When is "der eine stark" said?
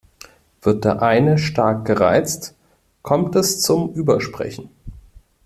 0.83-1.85